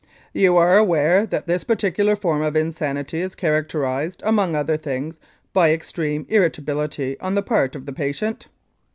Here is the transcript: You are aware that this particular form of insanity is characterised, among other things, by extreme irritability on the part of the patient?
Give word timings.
You 0.33 0.57
are 0.57 0.77
aware 0.79 1.27
that 1.27 1.45
this 1.45 1.63
particular 1.63 2.15
form 2.15 2.41
of 2.41 2.55
insanity 2.55 3.21
is 3.21 3.35
characterised, 3.35 4.23
among 4.25 4.55
other 4.55 4.75
things, 4.75 5.19
by 5.53 5.71
extreme 5.73 6.25
irritability 6.27 7.19
on 7.19 7.35
the 7.35 7.43
part 7.43 7.75
of 7.75 7.85
the 7.85 7.93
patient? 7.93 8.47